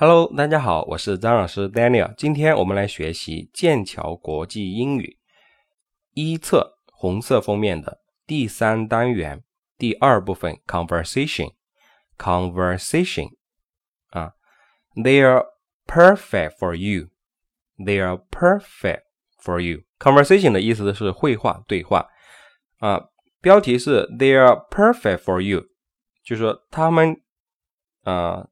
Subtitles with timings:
[0.00, 2.14] Hello，大家好，我是张老师 Daniel。
[2.16, 5.18] 今天我们来学习剑桥国际英语
[6.14, 9.42] 一册红色封面的第三单元
[9.76, 11.50] 第二部分 conversation。
[12.16, 13.30] conversation
[14.10, 14.34] 啊
[14.94, 15.46] ，They are
[15.84, 17.08] perfect for you.
[17.76, 19.02] They are perfect
[19.42, 19.82] for you.
[19.98, 22.06] Conversation 的意思是会话、对话
[22.78, 23.08] 啊。
[23.40, 25.64] 标题是 They are perfect for you，
[26.22, 27.20] 就是说他们
[28.04, 28.46] 啊。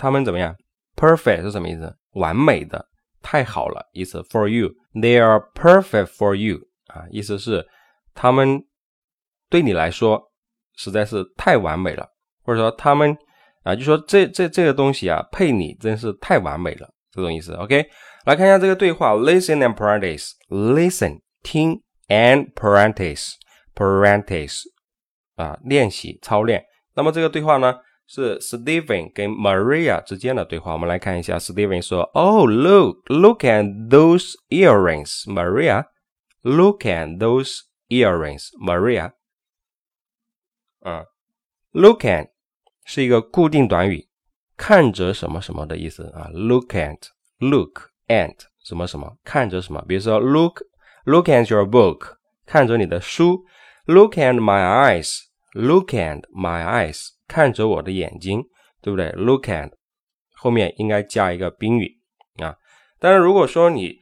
[0.00, 0.56] 他们怎么样
[0.96, 1.94] ？Perfect 是什么意思？
[2.12, 2.88] 完美的，
[3.20, 4.22] 太好了，意思。
[4.22, 7.68] For you，they are perfect for you 啊，意思是
[8.14, 8.64] 他们
[9.50, 10.32] 对你来说
[10.76, 12.08] 实在是太完美了，
[12.42, 13.14] 或者说他们
[13.62, 17.52] 啊，就说这这这个东西啊，配你真是太完美了，这种意思。
[17.52, 17.86] OK，
[18.24, 20.30] 来看一下这个对话，Listen and practice。
[20.48, 24.62] Listen，听，and practice，practice
[25.36, 26.64] 啊，练习操练。
[26.94, 27.80] 那么这个对话呢？
[28.09, 30.73] 是 Steven 跟 Maria 之间的对话。
[30.73, 35.87] 我们来看一下，Steven 说：“Oh, look, look at those earrings, Maria.
[36.41, 39.13] Look at those earrings, Maria.”
[40.81, 41.05] 啊，
[41.71, 42.29] look at
[42.85, 44.07] 是一个固定短语，
[44.55, 46.29] 看着什么什么的意思啊。
[46.31, 47.07] Look at,
[47.39, 49.83] look at 什么什么，看着什么。
[49.87, 50.61] 比如说，look,
[51.05, 53.45] look at your book，看着你的书。
[53.87, 55.21] Look at my eyes,
[55.53, 57.09] look at my eyes。
[57.30, 58.42] 看着我的眼睛，
[58.82, 59.70] 对不对？Look at
[60.34, 62.00] 后面应该加一个宾语
[62.42, 62.56] 啊。
[62.98, 64.00] 当然，如果说你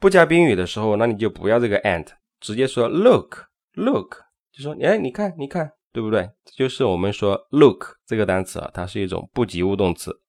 [0.00, 2.06] 不加宾语的时候，那你就不要这个 and，
[2.40, 4.16] 直接说 look，look，
[4.50, 6.30] 就说哎，你看，你看，对不对？
[6.56, 10.22] 就是我们说 look 这个单词啊，它是一种不及物动词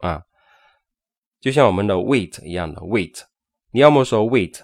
[0.00, 0.22] 啊，
[1.40, 3.22] 就像我们的 wait 一样的 wait，
[3.70, 4.60] 你要么说 wait，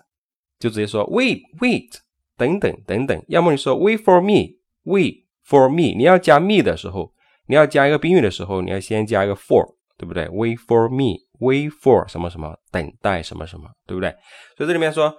[0.59, 2.01] 就直接说 wait，wait，
[2.37, 5.26] 等等等等，要么你说 wait for me，wait。
[5.49, 7.13] For me，你要加 me 的时候，
[7.47, 14.11] 你要加一个宾语的时候，你要先加一个 for，对不对？Wait for me，wait for 什么什么，等待什么什么，对不对？
[14.57, 15.15] 所以这里面说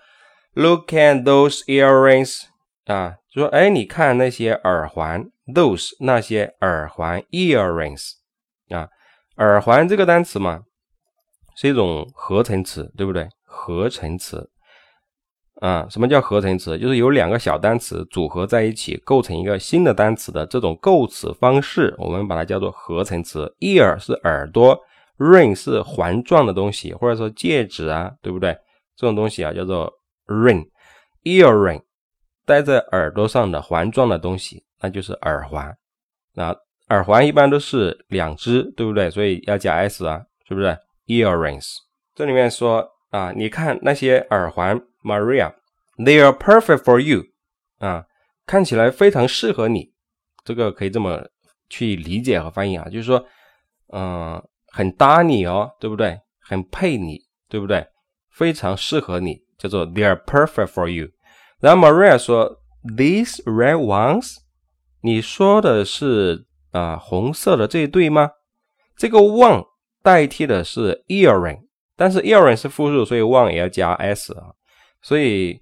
[0.53, 2.42] ，Look at those earrings，
[2.86, 5.23] 啊，就说，哎，你看那些耳环
[5.54, 8.11] ，those 那些耳环，earrings，
[8.70, 8.89] 啊，
[9.37, 10.64] 耳环这个单词嘛，
[11.55, 13.30] 是一种合成词，对不对？
[13.45, 14.49] 合成词。
[15.61, 16.77] 啊，什么叫合成词？
[16.77, 23.55] 就是有两个小单词组合在一起，构成一个新的单词的这种构词方式，我们把它叫做合成词。
[23.59, 24.79] ear 是耳朵
[25.17, 28.55] ，ring 是环状的东西，或者说戒指啊，对不对？
[28.95, 29.91] 这种东西啊叫做
[30.27, 31.81] ring，earring，
[32.45, 35.75] 戴在耳朵上的环状的东西，那就是耳环。
[36.33, 36.55] 那
[36.89, 39.09] 耳环一般都是两只，对不对？
[39.09, 41.77] 所以要加 s 啊，是不是？earrings。
[42.13, 44.81] 这里面说啊，你看那些耳环。
[45.03, 45.53] Maria,
[45.97, 47.23] they are perfect for you，
[47.77, 48.05] 啊，
[48.45, 49.93] 看起来非常适合你，
[50.43, 51.25] 这个可以这么
[51.69, 53.25] 去理解和翻译啊，就是说，
[53.93, 56.19] 嗯，很搭你哦，对不对？
[56.41, 57.87] 很配你，对不对？
[58.29, 61.07] 非常适合你，叫做 they are perfect for you。
[61.61, 62.59] 然后 Maria 说
[62.97, 64.35] ，these red ones，
[65.01, 68.31] 你说的是啊红色的这一对吗？
[68.97, 69.65] 这个 one
[70.03, 71.61] 代替的是 earring，
[71.97, 74.53] 但是 earring 是复数，所以 one 也要加 s 啊。
[75.02, 75.59] 所以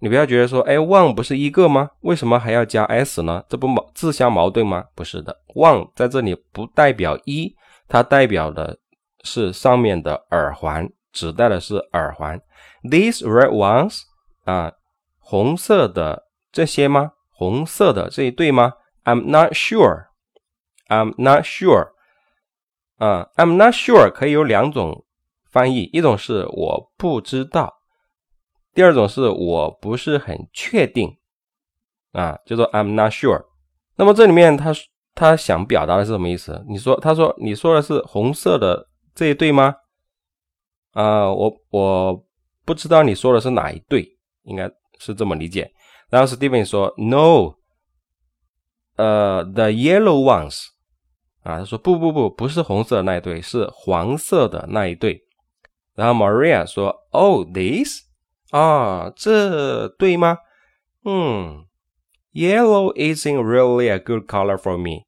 [0.00, 1.88] 你不要觉得说，哎，one 不是一个吗？
[2.00, 3.44] 为什么还要加 s 呢？
[3.48, 4.84] 这不矛自相矛盾吗？
[4.94, 7.54] 不是的，one 在这里不代表一，
[7.88, 8.78] 它代表的
[9.22, 12.40] 是上面的耳环，指代的是耳环。
[12.82, 14.00] These red ones
[14.44, 14.72] 啊，
[15.20, 17.12] 红色的这些吗？
[17.30, 18.72] 红色的这一对吗
[19.04, 20.06] ？I'm not sure.
[20.88, 21.90] I'm not sure.
[22.98, 25.04] 啊，I'm not sure 可以有两种
[25.52, 27.72] 翻译，一种是我不知道。
[28.74, 31.14] 第二种是我不是很确定
[32.12, 33.44] 啊，叫做 I'm not sure。
[33.96, 34.72] 那么这里面他
[35.14, 36.64] 他想表达的是什么意思？
[36.66, 39.74] 你说他说你说的是红色的这一对吗？
[40.92, 42.24] 啊，我我
[42.64, 44.08] 不知道你说的是哪一对，
[44.44, 45.70] 应该是这么理解。
[46.08, 47.56] 然后 Steven 说 No，
[48.96, 50.64] 呃，the yellow ones
[51.42, 55.22] 啊，他说不不不，不是红色的那一对，是黄色的那一对。
[55.95, 58.07] 然后 Maria 说 Oh this。
[58.51, 60.37] 啊，这对吗？
[61.03, 61.65] 嗯，
[62.31, 65.05] Yellow isn't really a good color for me。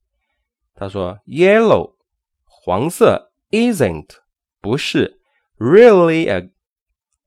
[0.75, 1.94] 他说，Yellow
[2.45, 4.10] 黄色 isn't
[4.60, 5.21] 不是
[5.57, 6.51] really a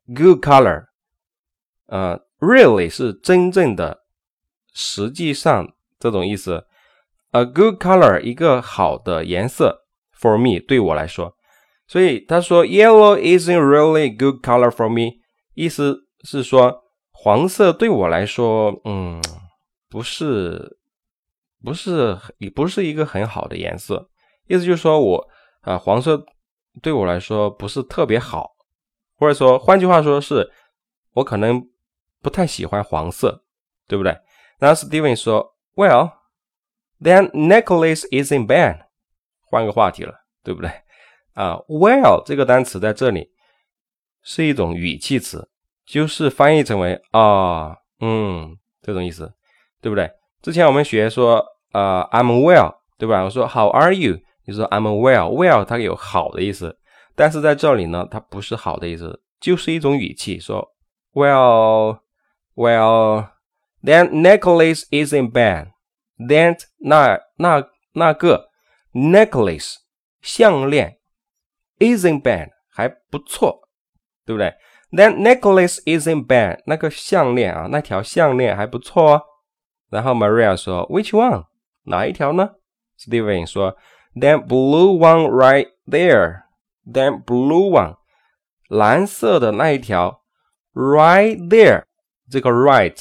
[0.06, 0.88] good color。
[1.86, 4.04] 呃，really 是真正的，
[4.74, 6.66] 实际上这种意思。
[7.30, 11.34] A good color 一个好的颜色 for me 对我来说。
[11.87, 15.19] ”所以他说，Yellow isn't really good color for me，
[15.53, 16.03] 意思。
[16.23, 19.21] 是说黄色对我来说，嗯，
[19.87, 20.77] 不是，
[21.63, 24.09] 不是，也不是一个很好的颜色。
[24.47, 25.27] 意思就是说我，
[25.61, 26.25] 啊，黄色
[26.81, 28.55] 对我来说不是特别好，
[29.15, 30.51] 或者说换句话说是，
[31.13, 31.65] 我可能
[32.21, 33.43] 不太喜欢黄色，
[33.87, 34.17] 对不对？
[34.59, 36.11] 然后 Steven 说，Well,
[36.99, 38.87] then necklace isn't bad，。
[39.43, 40.71] 换个话题了，对不对？
[41.37, 43.29] 啊，Well 这个单词在这里
[44.23, 45.47] 是一种语气词，
[45.85, 49.31] 就是翻译成为啊，嗯，这种意思，
[49.79, 50.09] 对不对？
[50.41, 53.23] 之前我们学说，呃，I'm well，对吧？
[53.23, 54.17] 我说 How are you？
[54.45, 56.79] 你说 I'm well，well 它有好的意思，
[57.15, 60.73] 但是在这里呢，它不是好的意思，就是一种语气，说
[61.13, 67.63] Well，well，then necklace is in bed，then 那那
[67.93, 68.49] 那个
[68.91, 69.75] necklace
[70.21, 70.96] 项链
[71.79, 73.69] Isn't bad，还不错，
[74.25, 74.53] 对不对
[74.91, 79.21] ？Then necklace isn't bad，那个项链啊，那条项链还不错哦。
[79.89, 81.45] 然后 Maria 说，Which one？
[81.83, 82.55] 哪一条呢
[82.99, 83.77] ？Steven 说
[84.15, 86.43] ，That blue one right there.
[86.85, 87.97] That blue one，
[88.69, 90.23] 蓝色的那一条
[90.73, 91.83] ，right there。
[92.29, 92.97] 这个 right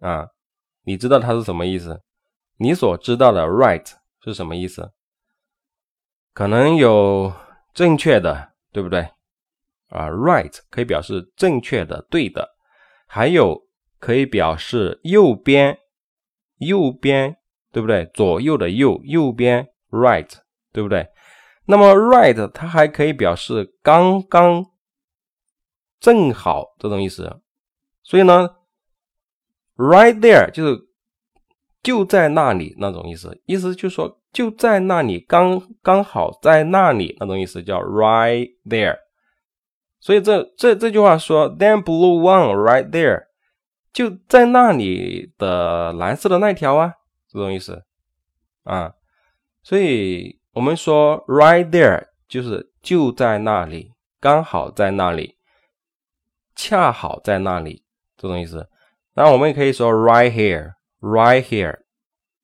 [0.00, 0.28] 啊，
[0.84, 2.02] 你知道它是什么意思？
[2.56, 3.86] 你所知道的 right
[4.22, 4.92] 是什么意思？
[6.32, 7.32] 可能有
[7.74, 9.00] 正确的，对不对？
[9.88, 12.48] 啊，right 可以表示正确的、对的，
[13.06, 13.66] 还有
[13.98, 15.78] 可以表示右边。
[16.58, 17.36] 右边
[17.72, 18.06] 对不对？
[18.14, 20.32] 左右的右，右边 right
[20.72, 21.08] 对不对？
[21.66, 24.64] 那么 right 它还可以表示刚刚
[25.98, 27.40] 正好这种意思。
[28.04, 28.48] 所以呢
[29.76, 30.80] ，right there 就是
[31.84, 38.96] 就在那里那种意思，意思就是说就在那里，刚刚好在那里那种意思叫 right there。
[40.00, 43.26] 所以这这这句话说，then blue one right there。
[43.92, 46.94] 就在那里的蓝色的那条啊，
[47.28, 47.84] 这种意思
[48.64, 48.92] 啊，
[49.62, 55.36] 所以我们说 right there 就是就在那里，刚好在那里，
[56.56, 57.84] 恰好在那里
[58.16, 58.68] 这种意思。
[59.14, 60.72] 然我们也可以说 right here
[61.04, 61.80] Right here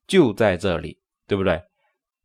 [0.06, 1.62] 就在这里，对不对？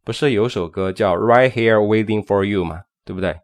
[0.04, 2.84] 不是有首歌叫 right here waiting for you 吗？
[3.06, 3.40] 对不对？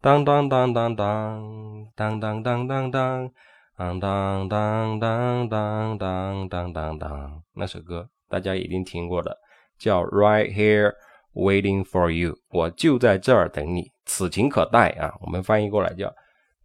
[0.00, 3.30] 当当当当当当当当当当。
[3.74, 9.36] 当当当当当当当当当，那首歌大家一定听过的，
[9.78, 10.92] 叫 Right Here
[11.32, 15.14] Waiting for You，我就在这儿等你，此情可待啊！
[15.22, 16.12] 我们翻译过来叫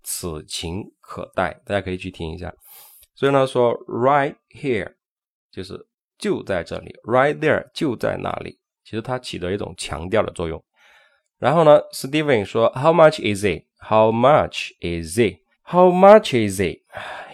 [0.04, 2.54] 此情可待，大家可以去听一下。
[3.16, 4.94] 所以呢，说 Right Here
[5.52, 10.64] 就是就在这里，Right There 就在那里，其实它起到一种强调的作用。
[11.40, 16.82] 然后呢，Steven 说 How much is it？How much is it？How much is it？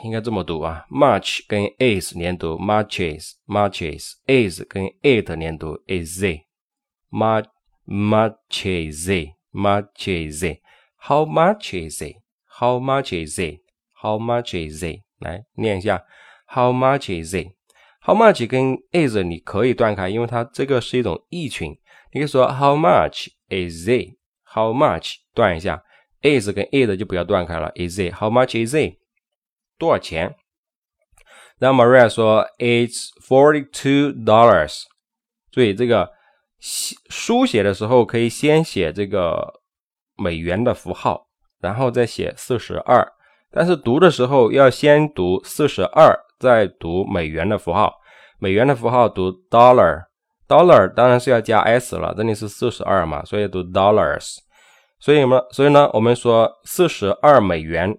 [0.03, 7.45] 应该这么读啊，much 跟 is 连读，muches，muches，is 跟 it 连读，is it，much
[7.85, 10.59] much is it，much is it。
[10.97, 15.03] How much is it？How much is it？How much is it？
[15.19, 16.03] 来念一下
[16.47, 17.53] ，How much is it？
[18.05, 21.71] How much 跟 is 你可以断开，因为它这个是一种意群。
[22.11, 25.83] 你可以说 How much is it？How much 断一下。
[26.21, 28.97] is 跟 it 就不要断开了，is it？How much is it？
[29.77, 30.35] 多少钱？
[31.59, 34.83] 然后 Maria 说，It's forty two dollars。
[35.51, 36.11] 注意这个
[36.59, 39.61] 书写的时候可以先写这个
[40.15, 41.27] 美元的符号，
[41.59, 43.05] 然后再写四十二。
[43.51, 47.95] 但是读的时候要先读四十二，再读美元的符号。
[48.37, 54.39] 美元的符号读 dollar，dollar 当然是要加 s 了，这里是四十二嘛，所以读 dollars。
[54.99, 57.97] 所以我们，所以呢，我们说四十二美元，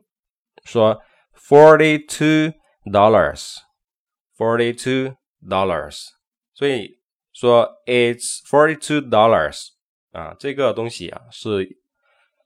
[0.65, 1.01] 说
[1.35, 2.53] forty two
[2.93, 5.17] dollars，forty two
[5.49, 6.09] dollars。
[6.53, 6.99] 所以
[7.33, 9.69] 说 it's forty two dollars
[10.13, 11.67] 啊，这个东西啊是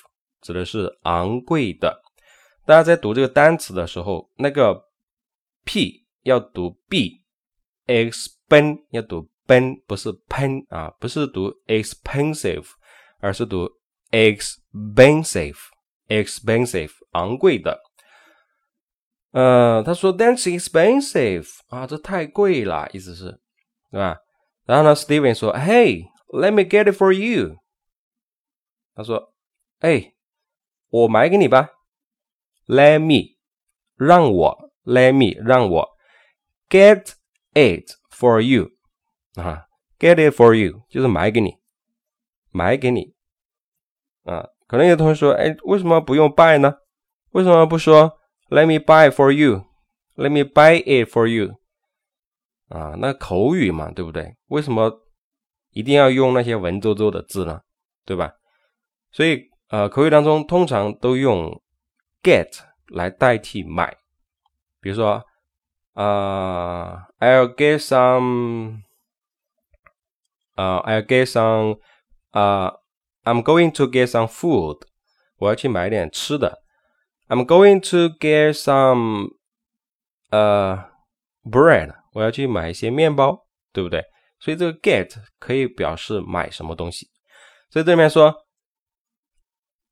[0.43, 2.03] 指的是昂贵的。
[2.67, 4.91] 大家在读这个单词的时候，那个
[5.65, 12.67] p 要读 b，expen 要读 ben，不是 pen 啊，不是读 expensive，
[13.21, 13.67] 而是读
[14.15, 15.57] expensive,
[16.09, 17.81] expensive 昂贵的。
[19.33, 23.41] 呃，他说 That's expensive 啊，这太贵了，意思是，
[23.91, 24.19] 对吧？
[24.65, 27.57] 然后呢，Steven 说，Hey。Let me get it for you。
[28.95, 30.15] 他说：“哎，
[30.91, 31.71] 我买给你吧。
[32.69, 33.37] Let me，
[33.97, 35.89] 让我，Let me，让我，
[36.69, 37.15] get
[37.53, 38.71] it for you。
[39.35, 39.67] 啊
[39.99, 41.57] get it for you，就是买给你，
[42.53, 43.13] 买给你。
[44.26, 46.76] 啊，可能有同学说，哎，为什么不用 buy 呢？
[47.32, 48.18] 为什么不说
[48.50, 51.56] let me buy for you，let me buy it for you？
[52.70, 54.36] 啊，那口语嘛，对不对？
[54.48, 54.92] 为什么
[55.72, 57.62] 一定要用那些文绉绉的字呢？
[58.06, 58.34] 对吧？
[59.12, 61.62] 所以，呃，口语当中通常都用
[62.24, 63.96] get 来代替买。
[64.82, 65.24] 比如说，
[65.94, 68.82] 啊，I'll get some，
[70.56, 71.80] 啊，I'll get some，
[72.32, 72.74] 啊
[73.25, 74.83] ，I'm going to get some food，
[75.37, 76.63] 我要去买点吃的。
[77.29, 79.37] I'm going to get some，
[80.31, 80.91] 呃，
[81.45, 84.05] bread，我要去买一些面包，对不对？
[84.41, 87.09] 所以这个 get 可以表示买什么东西。
[87.69, 88.35] 所以这里面说，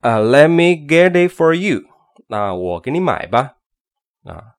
[0.00, 1.82] 啊，Let me get it for you，
[2.28, 3.56] 那我给你买吧。
[4.24, 4.54] 啊，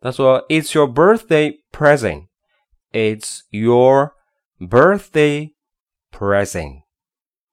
[0.00, 4.12] 他说，It's your birthday present，It's your
[4.60, 5.54] birthday
[6.12, 6.82] present，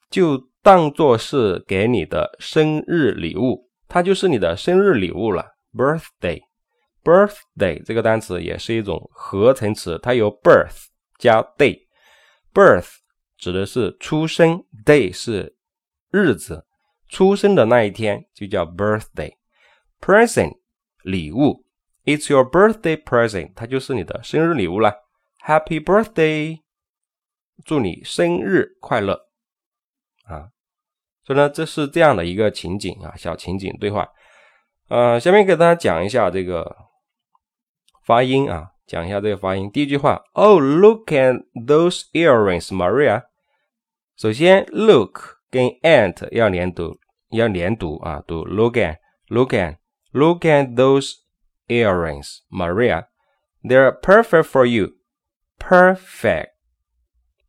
[0.09, 3.70] 就 当做是给你的生日礼物。
[3.86, 10.86] 它就是你的生日礼物了，birthday，birthday 这个单词也是一种合成词，它由 birth
[11.18, 12.94] 加 day，birth
[13.36, 15.54] 指的是出生，day 是
[16.10, 16.64] 日子，
[17.08, 20.56] 出生的那一天就叫 birthday，present
[21.02, 21.66] 礼物
[22.06, 24.94] ，it's your birthday present，它就是你的生日礼物了
[25.44, 26.60] ，Happy birthday，
[27.66, 29.23] 祝你生日快乐！
[31.26, 34.08] 所以呢，这是这样的一个情景啊，小情景对话。
[34.88, 36.76] 呃，下面给大家讲一下这个
[38.04, 39.70] 发音啊，讲一下这个发音。
[39.70, 43.24] 第一句话，Oh, look at those earrings, Maria。
[44.16, 46.98] 首先，look 跟 at 要连读，
[47.30, 49.78] 要连读啊，读 look at, look at,
[50.12, 51.14] look at those
[51.68, 53.06] earrings, Maria.
[53.62, 54.92] They're perfect for you.
[55.58, 56.48] Perfect,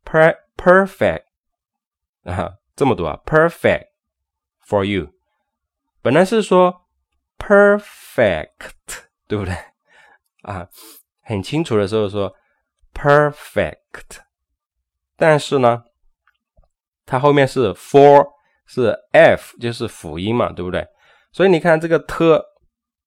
[0.04, 1.24] per perfect
[2.24, 2.54] 啊。
[2.76, 3.86] 这么多啊，perfect
[4.68, 5.08] for you，
[6.02, 6.82] 本来是说
[7.38, 8.50] perfect，
[9.26, 9.54] 对不对
[10.42, 10.68] 啊？
[11.22, 12.36] 很清楚的时候说
[12.92, 14.20] perfect，
[15.16, 15.84] 但是呢，
[17.06, 18.28] 它后面是 for，
[18.66, 20.86] 是 f，就是辅音嘛，对不对？
[21.32, 22.24] 所以你看这个 t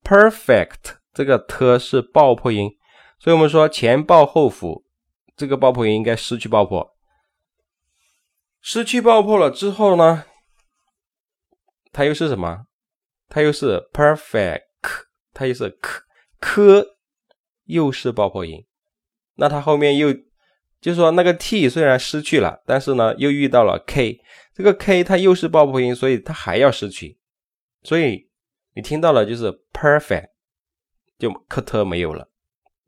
[0.03, 2.75] perfect，这个 t 是爆破音，
[3.19, 4.83] 所以我们说前爆后辅，
[5.38, 6.95] 这个爆破音应该失去爆破。
[8.71, 10.25] 失去爆破了之后呢？
[11.91, 12.67] 它又是什么？
[13.27, 14.61] 它又是 perfect，
[15.33, 16.03] 它又是 k
[16.39, 16.85] k，
[17.63, 18.63] 又是爆破音。
[19.38, 20.13] 那它后面又
[20.79, 24.21] 就是说那个 t 虽然失去了，但是呢又遇到了 k，
[24.53, 27.17] 这个 k 它又是爆破音，所以它还要失去。
[27.81, 28.29] 所以
[28.75, 30.27] 你听到了就是 perfect，
[31.17, 32.29] 就科特没有了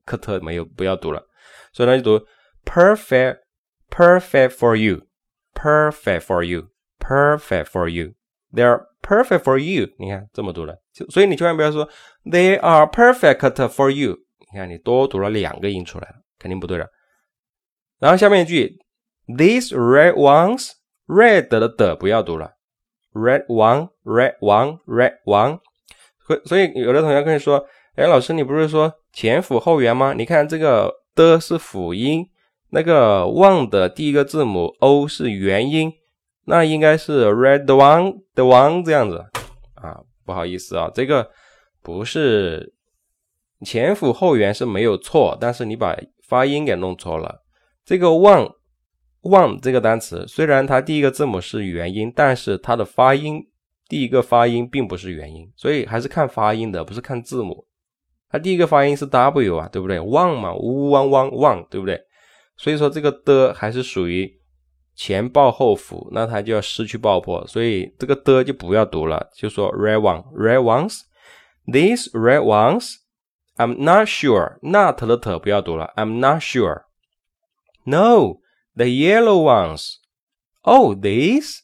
[0.05, 1.27] 科特没有不要读了，
[1.73, 2.27] 所以呢就读
[2.65, 5.07] perfect，perfect for you。
[5.53, 8.13] Perfect for you, perfect for you.
[8.53, 9.89] They're perfect for you.
[9.99, 10.75] 你看这么读了，
[11.09, 11.87] 所以你千万不要说
[12.25, 14.17] They are perfect for you.
[14.51, 16.89] 你看你多读了两个音出来了，肯定不对的。
[17.99, 18.79] 然后下面一句
[19.27, 20.71] ，These red ones,
[21.05, 22.53] red 的的不要读了
[23.13, 25.59] ，red one, red one, red one。
[26.25, 27.65] 所所以有的同学跟你说，
[27.95, 30.13] 哎，老师你不是说前辅后元吗？
[30.17, 32.27] 你看这个的是辅音。
[32.71, 35.91] 那个 one 的第一个字母 o 是元音，
[36.45, 39.25] 那应该是 red one 的 one 这样子
[39.75, 41.29] 啊，不好意思啊，这个
[41.83, 42.73] 不是
[43.65, 45.97] 前辅后元是没有错，但是你把
[46.27, 47.43] 发音给弄错了。
[47.83, 48.49] 这个 one
[49.21, 53.45] one 这个单词虽然它第一个字母是元音，但是它的发音
[53.89, 57.67] 第一个发音并不是元音，所以还是看发音的，不是看字母。
[58.29, 62.01] 它第一个发音是 w 啊，对不对？one 嘛，呜汪汪旺对不对？
[62.60, 64.40] 所以说这个的还是属于
[64.94, 71.00] 前爆后辅，那它就要失去爆破，所以这个的就不要读了，就说 red one red ones
[71.66, 72.94] these red ones
[73.56, 76.84] I'm not sure not 的 t 不要读了，I'm not sure
[77.84, 78.40] no
[78.74, 79.96] the yellow ones
[80.62, 81.60] oh these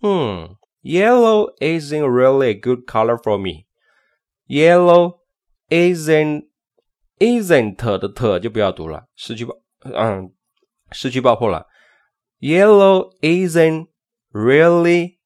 [0.00, 3.66] hmm yellow isn't really a good color for me
[4.48, 5.18] yellow
[5.68, 6.46] isn't
[7.18, 9.59] isn't 的 t 就不要读了，失去爆。
[9.82, 10.32] 嗯，
[10.92, 11.66] 失去爆破了。
[12.40, 13.86] Yellow isn't
[14.32, 15.16] really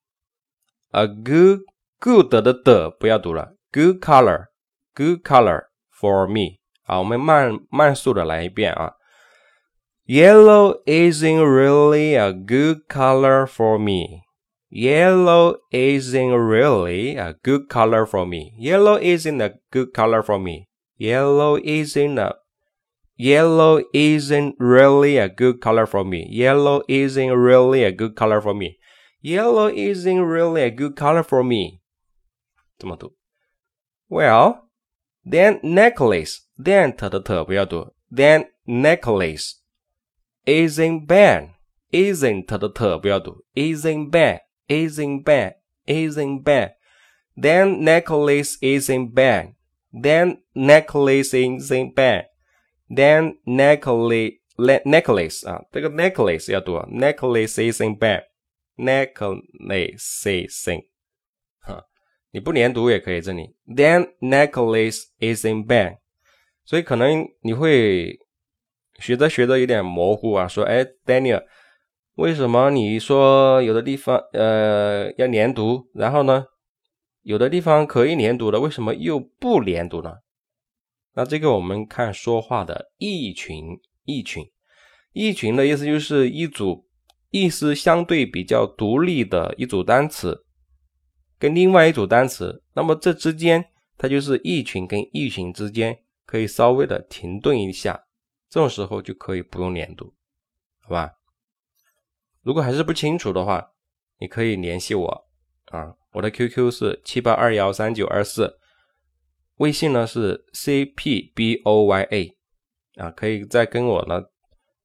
[0.90, 1.61] a good
[1.99, 4.47] good 的的不要读了，good color
[4.95, 5.64] good color
[6.00, 6.59] for me。
[6.85, 8.93] 好，我们慢慢速的来一遍啊。
[10.07, 14.23] Yellow isn't really a good color for me.
[14.71, 18.52] Yellow isn't really a good color for me.
[18.59, 20.67] Yellow isn't a good color for me.
[20.97, 22.37] Yellow isn't a
[23.17, 26.26] Yellow isn't really a good color for me.
[26.31, 28.79] Yellow isn't really a good color for me.
[29.21, 31.81] Yellow isn't really a good color for me.
[32.79, 33.12] 怎么读？
[34.09, 34.71] Well,
[35.25, 39.57] then necklace, then 特的特不要读，then necklace
[40.47, 41.50] isn't bad,
[41.93, 46.73] isn't 的特不要读，isn't bad, isn't bad, isn't bad.
[47.37, 49.55] Then necklace isn't bad.
[49.93, 52.26] Then necklace isn't bad.
[52.89, 58.24] Then necklace necklace 啊，这个 necklace 要读，necklace is in bad.
[58.77, 60.84] Necklace is in，
[61.62, 61.84] 哈，
[62.32, 63.22] 你不连读也可以。
[63.22, 65.98] 这里 Then necklace is in bad.
[66.65, 68.20] 所以可能你会
[69.00, 71.44] 学着学着有点模糊啊，说哎，Daniel，
[72.15, 76.46] 为什么你说有的地方呃要连读，然后呢？
[77.24, 80.13] 有的地方可以连读的，为什么又不连读呢？
[81.15, 84.45] 那这个我们看说话的异群，异群，
[85.13, 86.88] 异群的意思就是一组
[87.31, 90.45] 意思相对比较独立的一组单词，
[91.39, 93.65] 跟另外一组单词，那么这之间
[93.98, 98.05] 它就是异群跟异群之间可以稍微的停顿一下，
[98.50, 100.13] 这种时候就可以不用连读，
[100.81, 101.13] 好吧？
[102.41, 103.72] 如果还是不清楚的话，
[104.19, 105.27] 你可以联系我
[105.67, 105.95] 啊。
[106.12, 108.57] 我的 QQ 是七八二幺三九二四，
[109.58, 112.34] 微信呢是 CPBOYA，
[112.98, 114.22] 啊，可以再跟我呢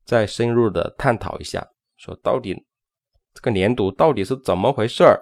[0.05, 2.55] 再深入的探讨一下，说到底
[3.35, 5.21] 这个连读到底是怎么回事儿？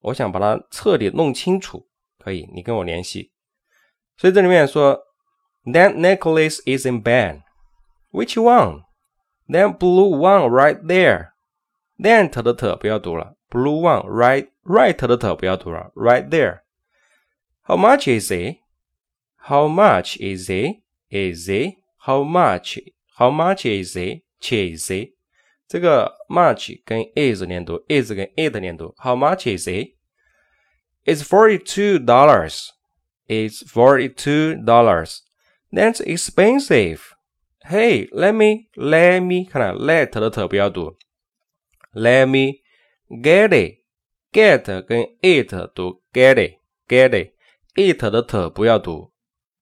[0.00, 1.86] 我想把它彻底弄清楚，
[2.18, 3.30] 可以，你跟我联系。
[4.16, 5.00] 所以这里面说
[5.64, 7.42] ，That necklace is in bed.
[8.10, 8.82] Which one?
[9.48, 13.36] That blue one right there，then 特的特不要读了。
[13.48, 16.60] Blue one, right, right 的特不要读了，right there.
[17.64, 18.61] How much is it?
[19.41, 20.81] How much is it?
[21.09, 21.75] Is it?
[22.05, 22.79] How much?
[23.17, 24.23] How much is it?
[24.41, 25.13] Is it?
[25.67, 28.93] 这个 much 跟 is 连读，is 跟 it 连读。
[28.97, 29.95] How much is it?
[31.05, 32.69] It's forty-two dollars.
[33.27, 35.19] It's forty-two dollars.
[35.71, 36.99] That's expensive.
[37.69, 40.97] Hey, let me, let me 看了 let 的特不要读，
[41.93, 42.61] let me
[43.09, 49.10] get it，get 跟 it 读 get it，get it，it 的 t 不要读，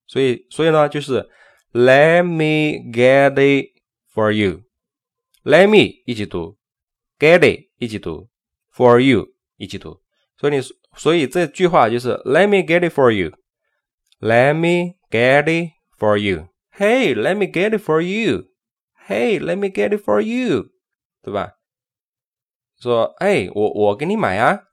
[0.10, 1.28] 所以所以呢就是
[1.72, 3.72] let me get it
[4.14, 6.58] for you，let me 一起读，
[7.20, 8.30] get it 一起读，
[8.74, 10.02] for you 一起读，
[10.38, 10.62] 所以你
[10.96, 18.02] 所以这句话就是 let me get it for you，let me get it for you，hey，let me get it for
[18.02, 20.70] you，hey，let me get it for you，
[21.22, 21.54] 对吧？
[22.78, 24.64] 说：“哎，我我给你买啊！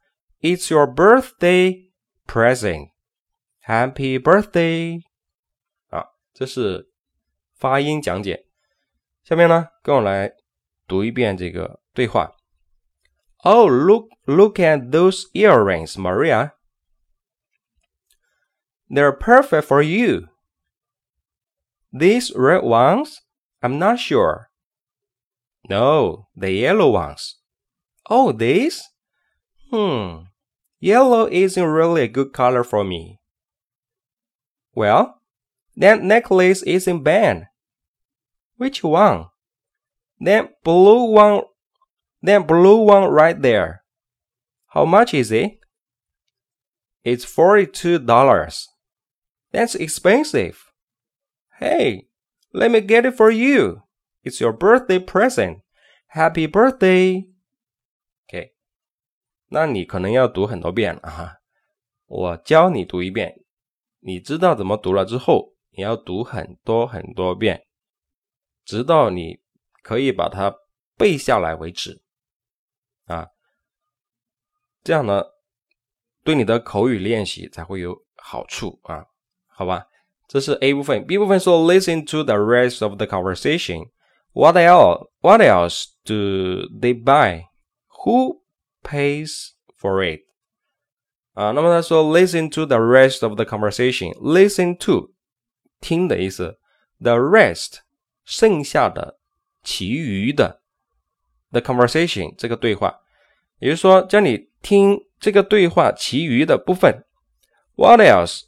[0.40, 1.92] It's your birthday
[2.26, 2.90] present.
[3.64, 5.02] Happy birthday！”
[6.36, 6.90] 啊，这是
[7.54, 8.46] 发音讲解。
[9.24, 10.32] 下面呢，跟我来
[10.86, 12.34] 读一遍这个对话。
[13.44, 16.52] Oh, look, look at those earrings, Maria.
[18.88, 20.28] They're perfect for you.
[21.92, 23.18] These red ones?
[23.60, 24.50] I'm not sure.
[25.68, 27.36] No, the yellow ones.
[28.08, 28.82] Oh, this?
[29.70, 30.26] Hmm.
[30.80, 33.20] Yellow isn't really a good color for me.
[34.74, 35.15] Well,
[35.76, 37.48] that necklace isn't bad.
[38.56, 39.26] Which one?
[40.20, 41.42] That blue one,
[42.22, 43.82] that blue one right there.
[44.68, 45.58] How much is it?
[47.04, 48.66] It's $42.
[49.52, 50.72] That's expensive.
[51.58, 52.08] Hey,
[52.52, 53.82] let me get it for you.
[54.22, 55.62] It's your birthday present.
[56.14, 57.28] Happy birthday!
[59.54, 61.42] 那你可能要读很多遍了哈，
[62.06, 63.44] 我教你读一遍，
[64.00, 67.61] 你知道怎么读了之后， 你要读很多很多遍，
[68.65, 69.39] 直到你
[69.81, 70.53] 可以把它
[70.97, 72.01] 背下来为止
[73.05, 73.27] 啊。
[74.83, 75.23] 这样呢，
[76.23, 79.05] 对你的口语练习才会有好处啊。
[79.45, 79.87] 好吧，
[80.27, 83.91] 这是 A 部分，B 部分说 Listen to the rest of the conversation.
[84.33, 85.07] What else?
[85.21, 87.45] What else do they buy?
[88.03, 88.41] Who?
[88.83, 90.21] pays for it
[91.33, 94.13] 啊，那么他说 listen to the rest of the conversation.
[94.21, 95.11] Listen to
[95.79, 96.59] 听的意思
[96.99, 97.79] ，the rest
[98.23, 99.19] 剩下的、
[99.63, 100.61] 其余的
[101.51, 102.99] the conversation 这个对话，
[103.59, 107.05] 也就是说叫你听这个对话其余的部分。
[107.75, 108.41] What else?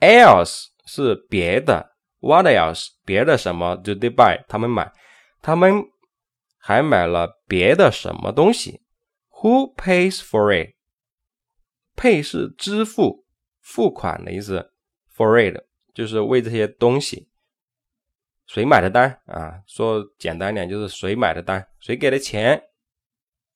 [0.00, 1.94] Else 是别的。
[2.20, 2.88] What else?
[3.04, 4.44] 别的什么？Do they buy?
[4.48, 4.90] 他们买，
[5.42, 5.84] 他们
[6.56, 8.80] 还买了别的什么东西
[9.42, 10.74] ？Who pays for it?
[11.96, 13.26] Pay 是支付、
[13.60, 14.72] 付款的意思
[15.14, 15.62] ，for it
[15.94, 17.28] 就是为这些东西。
[18.46, 19.62] 谁买的单啊？
[19.66, 22.62] 说简单点就是谁买的单，谁给的钱，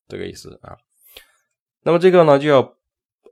[0.08, 0.78] 这个意思啊。
[1.82, 2.76] 那么这个呢就要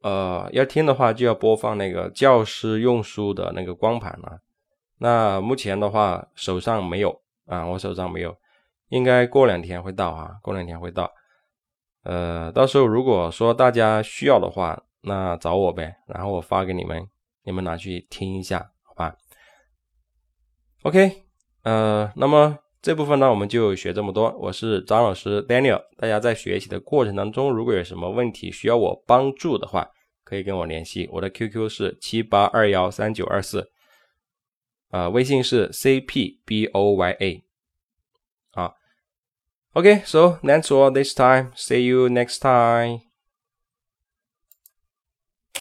[0.03, 4.39] 呃要听的话就要播放那个教师用书的那个光盘了。
[4.99, 8.37] 那目前的话手上没有啊，我手上没有，
[8.89, 11.11] 应该过两天会到啊，过两天会到。
[12.03, 17.09] 呃，到时候如果说大家需要的话，那找我呗，然后我发给你们，
[17.45, 18.73] 你们拿去听一下，
[20.87, 21.25] ？OK，
[21.65, 24.31] 呃，那么这部分呢，我们就学这么多。
[24.39, 29.91] 我是张老师 Daniel，大家在学习的过程当中，如果有什么问题需要我帮助的话，
[30.23, 33.69] 可以跟我联系，我的 QQ 是七八二幺三九二四，
[34.91, 37.43] 啊，微信是 CPBOYA。
[38.53, 38.75] 啊
[39.73, 41.51] ，OK，so that's all this time.
[41.57, 43.06] See you next time.